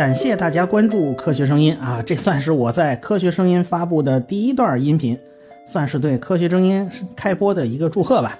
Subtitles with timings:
[0.00, 2.02] 感谢大家关注科学声音啊！
[2.06, 5.18] 这算是我在科学声音发布的第一段音频，
[5.66, 8.38] 算是对科学声音开播的一个祝贺吧。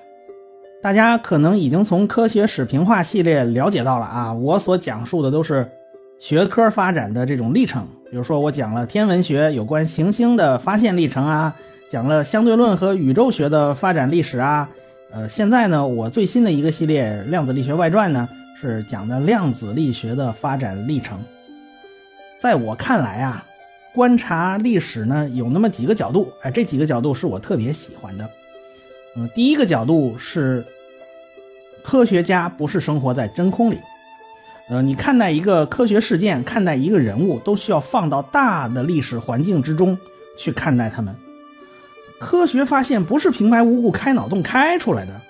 [0.83, 5.71] 大家可能已经从科学史评话系列了解到了啊，我所讲述的都是
[6.19, 7.87] 学科发展的这种历程。
[8.11, 11.55] 比如说，我讲了天文学有关行星的发现历程啊，
[11.91, 14.71] 讲了相对论和宇宙学的发展历史啊。
[15.13, 18.27] 呃，现在呢，我最新的一个系列《量子力学外传》呢，
[18.59, 21.19] 是讲的量子力学的发展历程。
[22.41, 23.45] 在我看来啊，
[23.93, 28.31] 观察历史呢，有那么几个角度，哎，这几个角度是我特别喜欢的。
[29.17, 30.65] 嗯，第一个角度是，
[31.85, 33.79] 科学家不是生活在真空里。
[34.71, 39.99] 呃，你看待一个科学事件，看待一个人物，都需要放到大的历史环境之中
[40.39, 41.15] 去看待他们。
[42.19, 45.21] 科学发现不是平白无故开脑洞开出来的，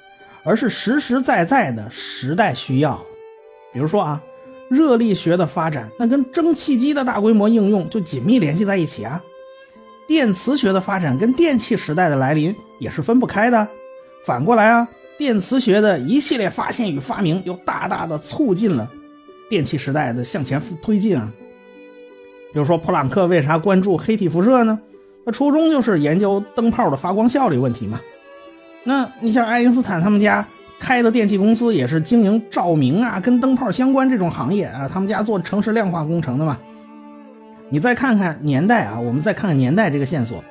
[0.44, 3.02] 而是实实在在的时代需要。
[3.72, 4.22] 比如说啊，
[4.70, 9.20] 热力学的发展，那跟蒸汽机的大规模应用就紧密联系在一起啊。
[10.06, 13.68] 电磁学的发展跟电气时代的来临也是分不开的。
[14.24, 18.88] 反过来啊，电磁学的一系列发现与发明，又大大的促进了
[19.48, 21.32] 电气时代的向前推进啊。
[22.52, 24.78] 比如说，普朗克为啥关注黑体辐射呢？
[25.24, 28.00] 那初衷就是研究灯泡的发光效率问题嘛。
[28.84, 30.46] 那你像爱因斯坦他们家
[30.80, 34.88] 开的电器公司，也是经营照明啊，跟灯泡相关这种行业啊。
[34.92, 36.58] 他们家做城市量化工程的嘛。
[37.68, 40.42] 你再看看年代啊，我们再看看年代这个线索。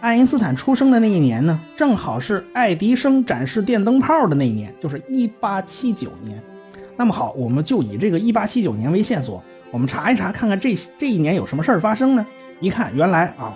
[0.00, 6.40] 爱因斯坦出生的那一年呢，正好是爱迪生展示电灯泡的那一年，就是1879年。
[6.96, 12.24] 那么好，我们就以这个1879年为线索，我们查一查，看看这这一年有什么事儿发生呢？
[12.60, 13.54] 一看，原来啊。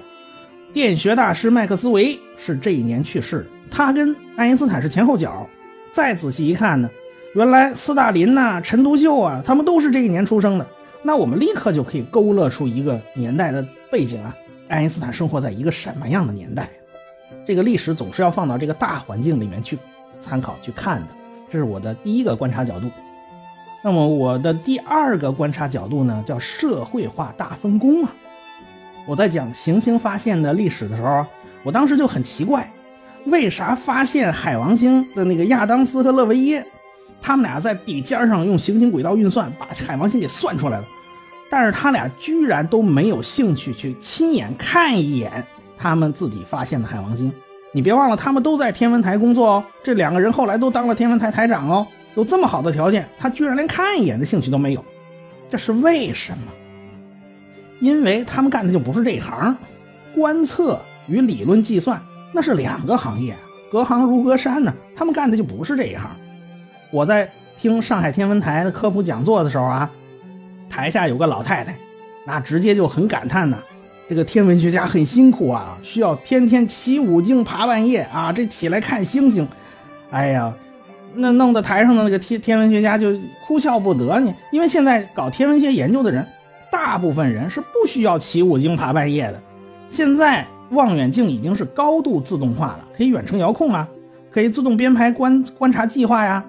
[0.72, 5.46] 电学大师麦克斯韦是这一年去世，他跟爱因斯坦是前后脚。
[5.92, 6.88] 再仔细一看呢，
[7.34, 10.66] 原来斯大林呐、陈独秀啊，他们都是这一年出生的。
[11.02, 14.34] 那我们立刻就可以勾勒出一个年代的背景啊，
[14.68, 16.68] 爱因斯坦生活在一个什么样的年代？
[17.46, 19.78] 这个历史总是要放到这个大环境里面去
[20.20, 21.08] 参考去看的，
[21.50, 22.90] 这是我的第一个观察角度。
[23.82, 28.12] 那么我的第二个观察角度呢，叫社会化大分工啊。
[29.06, 31.24] 我在讲行星发现的历史的时候，
[31.62, 32.70] 我当时就很奇怪，
[33.30, 36.66] 为啥发现海王星的那个亚当斯和勒维耶，
[37.20, 40.84] 他们俩在笔尖上用行星轨道运算把海王星给算出来了，
[41.50, 45.44] 但是他俩居然都没有兴趣去亲眼看一眼
[45.76, 47.32] 他们自己发现的海王星。
[47.72, 54.82] 你别忘了，他们都在天文台工作哦，这两个人后来都当了天文台台长哦，有这么好的条件，他居然连看一眼的兴趣都没有，
[55.50, 56.52] 这是为什么？
[57.80, 59.54] 因为他们干的就不是这一行，
[60.14, 62.00] 观测与理论计算
[62.32, 63.34] 那是两个行业，
[63.70, 64.74] 隔行如隔山呢。
[64.96, 66.10] 他们干的就不是这一行。
[66.90, 69.90] 我在听上海天文台的科普讲座的时候啊，
[70.68, 71.76] 台下有个老太太，
[72.26, 73.56] 那直接就很感叹呐：
[74.08, 79.46] 这个天文学家很辛苦啊，需要天天起五更爬半夜啊，这起来看星星，
[80.10, 80.52] 哎呀，
[81.14, 83.12] 那弄得台上的那个天天文学家就
[83.46, 84.34] 哭笑不得呢。
[84.52, 86.26] 因为现在搞天文学研究的人。
[86.70, 89.40] 大部分人是不需要起五更爬半夜的。
[89.88, 93.88] 现在望远镜已经是高度自动化了，可以远程遥控啊，
[94.30, 96.44] 可以自动编排观观察计划呀。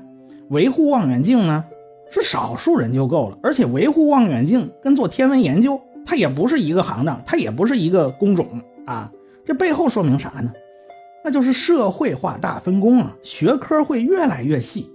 [0.49, 1.63] 维护望远镜呢，
[2.11, 3.37] 是少数人就够了。
[3.41, 8.47] 而且维护望远镜跟做天文研究，它也不是一个行当，它也不是一个工种
[8.85, 9.11] 啊。
[9.45, 10.51] 这背后说明啥呢？
[11.23, 14.87] 那就是社会化大分工啊，学科会越来越细。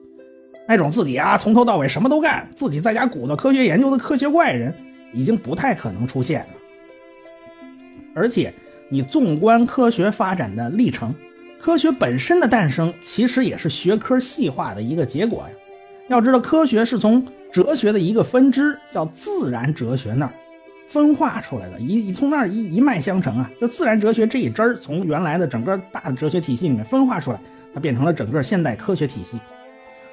[0.66, 4.74] 那种自己啊从头到尾什么都干，自己在家鼓捣科学研究的科学怪人。
[5.16, 6.46] 已经不太可能出现了，
[8.16, 8.52] 而且
[8.94, 11.12] 你纵观科学发展的历程，
[11.60, 15.48] 科学本身的诞生其实也是学科细化的一个结果呀。
[16.06, 20.32] 要知道，科学是从哲学的一个分支叫自然哲学那儿
[20.86, 27.40] 分化出来的，一从那儿一一脉相承啊，就自然哲学这一支儿从原来的整个大的哲学体系里面分化出来，
[27.74, 29.40] 它变成了整个现代科学体系。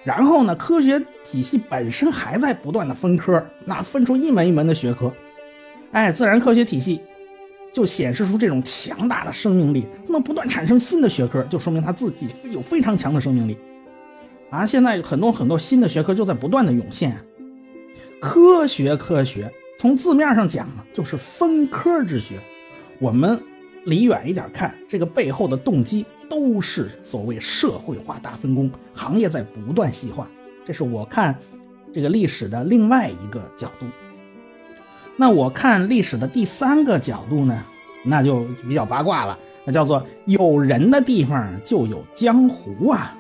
[0.04, 5.14] 然后呢，科学体系本身还在不断的分科，那分出一门一门的学科，
[5.92, 7.00] 哎，自然科学体系
[7.72, 13.58] 就显示出这种强大的生命力，它能不断产生新的学科，就说明它自己有非常强的生命力。
[14.50, 17.18] 啊，现在很多很多新的学科就在不断的涌现。
[18.20, 22.40] 科学，科学从字面上讲呢，就是分科之学。
[23.00, 23.42] 我们
[23.86, 26.06] 离远一点看，这个背后的动机。
[26.30, 30.30] 都是所谓社会化大分工，行业在不断细化，
[30.66, 31.38] 这是我看
[31.94, 33.86] 这个历史的另外一个角度。
[35.18, 37.58] 那我看历史的第三个角度呢，
[38.04, 43.16] 那就比较八卦了，那叫做有人的地方就有江湖啊。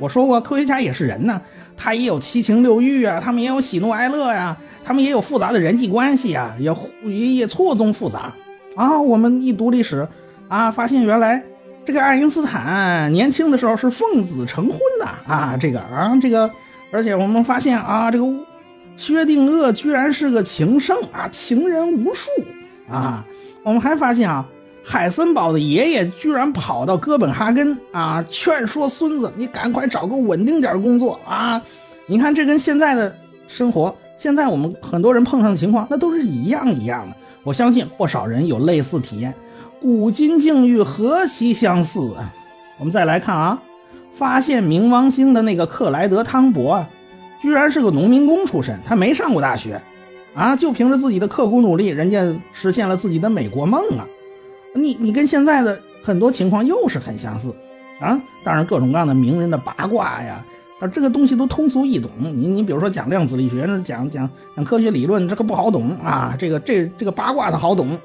[0.00, 1.40] 我说过，科学家也是人呢，
[1.76, 8.32] 他也有七情六欲啊，他们也有喜怒哀乐呀，他们也有复杂的人际关系啊，也也也错综复杂
[8.74, 9.00] 啊。
[9.00, 10.06] 我们一读历史
[10.48, 11.42] 啊，发现原来
[11.84, 16.50] 这个爱因斯坦年轻的时候是奉子成婚的啊，这个啊这个，
[16.90, 18.24] 而且我们发现啊，这个
[18.96, 22.30] 薛定谔居然是个情圣啊，情人无数
[22.88, 23.24] 啊。
[23.62, 24.46] 我们还发现啊。
[24.86, 31.58] 海森堡的爷爷居然跑到哥本哈根啊，劝说孙子：“你赶快找个稳定点工作啊！”
[32.06, 33.16] 你看，这跟现在的
[33.48, 37.16] 生活，现在我们很多人碰上的情况，那都是一样一样的。
[37.44, 39.32] 我相信不少人有类似体验。
[39.80, 42.30] 古今境遇何其相似啊！
[42.78, 43.62] 我们再来看啊，
[44.12, 46.90] 发现冥王星的那个克莱德·汤博啊，
[47.44, 49.78] 居然是个农民工出身，他没上过大学
[50.34, 52.24] 啊，就凭着自己的刻苦努力，人家
[52.54, 54.08] 实现了自己的美国梦啊！
[54.74, 57.54] 你你跟现在的很多情况又是很相似，
[58.00, 60.42] 啊，当然各种各样的名人的八卦呀，
[60.80, 62.10] 啊，这个东西都通俗易懂。
[62.18, 66.34] 你你比如说讲量子力学，讲讲讲科学理论，这个不好懂啊。
[66.38, 67.98] 这个这这个八卦的好懂，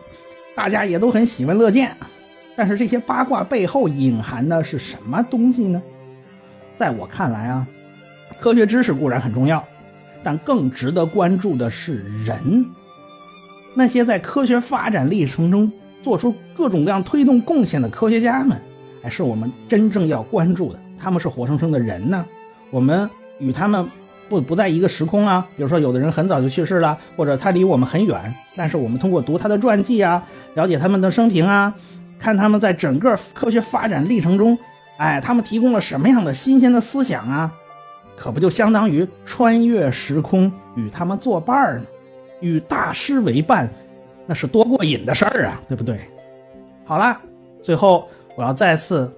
[0.54, 1.96] 大家也都很喜闻乐见。
[2.58, 5.82] 但是这些八卦背后隐含的是什么东西呢？
[6.76, 7.66] 在我看来啊，
[8.40, 9.64] 科学知识固然很重要，
[10.24, 12.66] 但更值得关注的是人，
[13.74, 15.72] 那些在科学发展历程中。
[16.02, 18.58] 做出各种各样推动贡献的科学家们，
[19.04, 20.80] 哎，是我们真正要关注的。
[20.98, 22.26] 他们是活生生的人呢，
[22.72, 23.08] 我们
[23.38, 23.86] 与他们
[24.30, 25.46] 不不在一个时空啊。
[25.58, 31.76] 比如说，有的人很早就去世了，或者他离我们很远，但是我们通过读他的传记啊，了解他们的生平啊，
[32.18, 34.58] 看他们在整个科学发展历程中，
[35.00, 37.54] 哎，他们提供了什么样的新鲜的思想啊，
[38.20, 41.86] 可不就相当于穿越时空与他们作伴儿呢？
[42.42, 43.70] 与大师为伴。
[44.26, 45.98] 那是多过瘾的事儿啊，对不对？
[46.84, 47.18] 好了，
[47.62, 49.12] 最后我要再次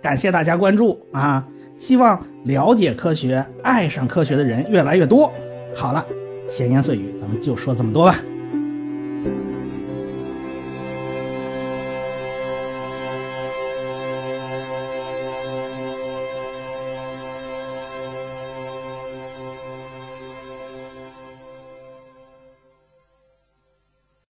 [0.00, 1.46] 感谢大家关注啊！
[1.76, 5.30] 希望了解科学、爱上科学的人越来越多。
[5.74, 6.06] 好了，
[6.48, 8.16] 闲言碎语，咱们就说这么多吧。